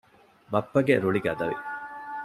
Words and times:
ބައްޕަގެ 0.51 0.95
ރުޅި 1.03 1.21
ގަދަވި 1.25 1.57